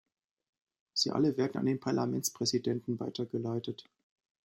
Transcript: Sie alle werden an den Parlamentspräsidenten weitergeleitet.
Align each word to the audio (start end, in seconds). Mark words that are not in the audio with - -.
Sie 0.95 1.11
alle 1.11 1.37
werden 1.37 1.57
an 1.59 1.67
den 1.67 1.79
Parlamentspräsidenten 1.79 2.99
weitergeleitet. 2.99 3.87